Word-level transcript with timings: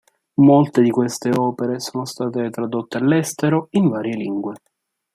Molte 0.39 0.81
di 0.81 0.89
queste 0.89 1.29
opere 1.31 1.79
sono 1.79 2.05
state 2.05 2.49
tradotte 2.49 2.97
all'estero, 2.97 3.67
in 3.73 3.87
varie 3.87 4.15
lingue. 4.15 4.55